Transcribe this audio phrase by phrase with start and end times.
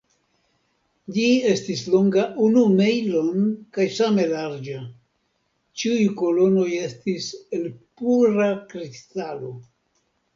[1.15, 3.43] Ĝi estis longa unu mejlon
[3.77, 4.79] kaj same larĝa;
[5.81, 7.27] ĉiuj kolonoj estis
[7.59, 7.69] el
[8.01, 9.53] pura kristalo.